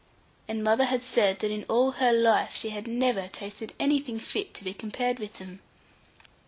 [0.47, 4.51] And mother had said that in all her life she had never tasted anything fit
[4.55, 5.59] to be compared with them.